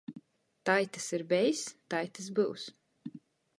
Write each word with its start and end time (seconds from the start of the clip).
Tai 0.69 0.83
tys 0.95 1.09
ir 1.17 1.23
bejs, 1.35 1.61
tai 1.95 2.03
tys 2.15 2.29
byus. 2.39 2.63